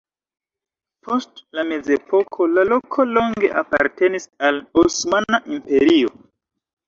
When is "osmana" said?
4.85-5.43